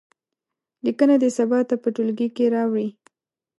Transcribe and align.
لیکنه 0.85 1.15
دې 1.21 1.29
سبا 1.37 1.59
ته 1.69 1.75
په 1.81 1.87
ټولګي 1.95 2.27
کې 2.35 2.45
واوروي. 2.53 2.87